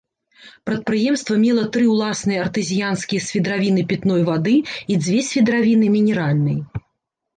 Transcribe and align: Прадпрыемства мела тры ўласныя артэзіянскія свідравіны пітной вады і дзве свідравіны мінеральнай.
Прадпрыемства 0.67 1.35
мела 1.43 1.65
тры 1.75 1.83
ўласныя 1.93 2.39
артэзіянскія 2.45 3.21
свідравіны 3.27 3.81
пітной 3.91 4.21
вады 4.33 4.55
і 4.95 4.99
дзве 5.05 5.19
свідравіны 5.29 5.85
мінеральнай. 5.99 6.59